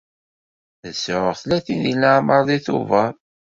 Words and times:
Ad 0.87 0.95
sɛuɣ 0.97 1.33
tlatin 1.41 1.79
deg 1.85 1.95
leɛmer 2.01 2.41
deg 2.47 2.61
Tubeṛ. 2.65 3.11